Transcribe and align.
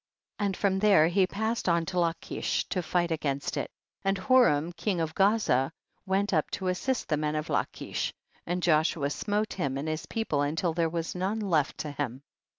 32. 0.39 0.45
And 0.47 0.57
from 0.57 0.79
there 0.79 1.07
he 1.09 1.27
passed 1.27 1.69
on 1.69 1.85
to 1.85 1.99
Lachish 1.99 2.67
to 2.69 2.81
fight 2.81 3.11
against 3.11 3.55
it, 3.55 3.69
and 4.03 4.17
Horam 4.17 4.71
king 4.75 4.99
of 4.99 5.13
Gaza 5.13 5.71
went 6.07 6.33
up 6.33 6.49
to 6.57 6.69
as 6.69 6.79
sist 6.79 7.07
the 7.07 7.17
men 7.17 7.35
of 7.35 7.49
Lachish, 7.49 8.11
and 8.47 8.63
Joshua 8.63 9.11
smote 9.11 9.53
him 9.53 9.77
and 9.77 9.87
his 9.87 10.07
people 10.07 10.41
until 10.41 10.73
there 10.73 10.89
was 10.89 11.13
none 11.13 11.39
left 11.39 11.77
to 11.81 11.91
him. 11.91 12.23